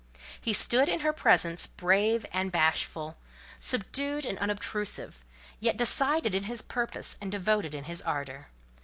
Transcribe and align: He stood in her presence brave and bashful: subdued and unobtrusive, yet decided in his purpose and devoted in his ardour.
He 0.41 0.51
stood 0.51 0.89
in 0.89 1.01
her 1.01 1.13
presence 1.13 1.67
brave 1.67 2.25
and 2.33 2.51
bashful: 2.51 3.17
subdued 3.59 4.25
and 4.25 4.35
unobtrusive, 4.39 5.23
yet 5.59 5.77
decided 5.77 6.33
in 6.33 6.45
his 6.45 6.63
purpose 6.63 7.17
and 7.21 7.31
devoted 7.31 7.75
in 7.75 7.83
his 7.83 8.01
ardour. 8.01 8.47